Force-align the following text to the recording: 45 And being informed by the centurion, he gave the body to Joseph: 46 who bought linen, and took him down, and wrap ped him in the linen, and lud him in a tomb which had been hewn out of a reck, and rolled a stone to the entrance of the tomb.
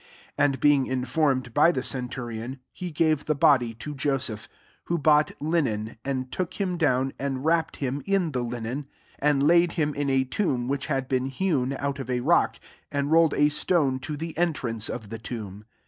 45 0.35 0.35
And 0.39 0.59
being 0.59 0.87
informed 0.87 1.53
by 1.53 1.71
the 1.71 1.83
centurion, 1.83 2.59
he 2.73 2.89
gave 2.89 3.25
the 3.25 3.35
body 3.35 3.75
to 3.75 3.93
Joseph: 3.93 4.45
46 4.85 4.85
who 4.85 4.97
bought 4.97 5.31
linen, 5.39 5.95
and 6.03 6.31
took 6.31 6.55
him 6.55 6.75
down, 6.75 7.13
and 7.19 7.45
wrap 7.45 7.71
ped 7.71 7.75
him 7.75 8.01
in 8.07 8.31
the 8.31 8.41
linen, 8.43 8.87
and 9.19 9.43
lud 9.47 9.73
him 9.73 9.93
in 9.93 10.09
a 10.09 10.23
tomb 10.23 10.67
which 10.67 10.87
had 10.87 11.07
been 11.07 11.27
hewn 11.27 11.73
out 11.77 11.99
of 11.99 12.09
a 12.09 12.21
reck, 12.21 12.59
and 12.91 13.11
rolled 13.11 13.35
a 13.35 13.49
stone 13.49 13.99
to 13.99 14.17
the 14.17 14.35
entrance 14.39 14.89
of 14.89 15.09
the 15.11 15.19
tomb. 15.19 15.65